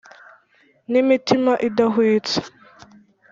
n'imitima 0.91 1.53
idahwitse: 1.67 2.37